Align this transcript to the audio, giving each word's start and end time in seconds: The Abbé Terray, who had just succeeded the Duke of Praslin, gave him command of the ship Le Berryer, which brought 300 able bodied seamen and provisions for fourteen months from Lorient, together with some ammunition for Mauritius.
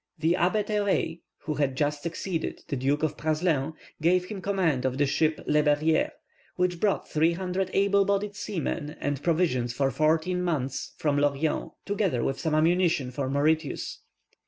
The 0.17 0.33
Abbé 0.39 0.65
Terray, 0.65 1.19
who 1.43 1.53
had 1.53 1.75
just 1.77 2.01
succeeded 2.01 2.63
the 2.69 2.75
Duke 2.75 3.03
of 3.03 3.15
Praslin, 3.17 3.73
gave 4.01 4.25
him 4.25 4.41
command 4.41 4.83
of 4.83 4.97
the 4.97 5.05
ship 5.05 5.39
Le 5.45 5.61
Berryer, 5.61 6.09
which 6.55 6.79
brought 6.79 7.07
300 7.07 7.69
able 7.71 8.03
bodied 8.03 8.35
seamen 8.35 8.95
and 8.99 9.21
provisions 9.21 9.73
for 9.73 9.91
fourteen 9.91 10.41
months 10.41 10.93
from 10.97 11.19
Lorient, 11.19 11.73
together 11.85 12.23
with 12.23 12.39
some 12.39 12.55
ammunition 12.55 13.11
for 13.11 13.29
Mauritius. 13.29 13.99